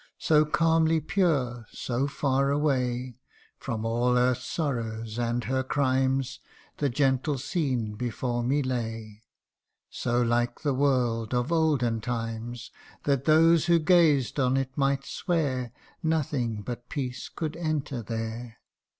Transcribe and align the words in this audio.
So 0.17 0.45
calmly 0.45 0.99
pure 0.99 1.67
so 1.71 2.07
far 2.07 2.49
away 2.49 3.19
From 3.59 3.85
all 3.85 4.17
Earth's 4.17 4.47
sorrows 4.47 5.19
and 5.19 5.43
her 5.43 5.61
crimes, 5.61 6.39
The 6.77 6.89
gentle 6.89 7.37
scene 7.37 7.93
before 7.93 8.41
me 8.41 8.63
lay; 8.63 9.21
So 9.91 10.19
like 10.23 10.61
the 10.61 10.73
world 10.73 11.35
of 11.35 11.51
olden 11.51 12.01
times, 12.01 12.71
That 13.03 13.25
those 13.25 13.67
who 13.67 13.77
gazed 13.77 14.39
on 14.39 14.57
it 14.57 14.75
might 14.75 15.05
swear 15.05 15.71
Nothing 16.01 16.63
but 16.63 16.89
peace 16.89 17.29
could 17.29 17.55
enter 17.55 18.01
there. 18.01 18.57